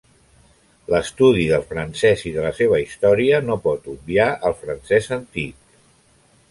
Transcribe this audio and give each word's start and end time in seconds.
L'estudi 0.93 1.43
del 1.51 1.65
francès 1.73 2.25
i 2.31 2.33
de 2.39 2.47
la 2.47 2.53
seva 2.61 2.81
història 2.85 3.43
no 3.51 3.59
pot 3.67 3.87
obviar 3.95 4.27
el 4.51 4.61
francès 4.65 5.13
antic. 5.21 5.79